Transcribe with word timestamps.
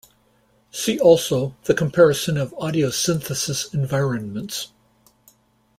See 0.71 0.99
also 0.99 1.55
the 1.65 1.75
comparison 1.75 2.35
of 2.35 2.55
audio 2.57 2.89
synthesis 2.89 3.71
environments. 3.71 4.69